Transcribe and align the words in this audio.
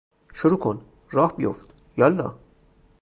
شروع 0.33 0.57
کن!، 0.59 0.81
راه 1.11 1.35
بیفت!، 1.37 1.69
یاالله! 1.97 2.33